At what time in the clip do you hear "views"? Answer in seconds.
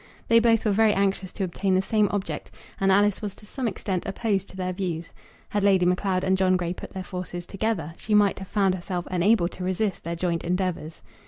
4.73-5.13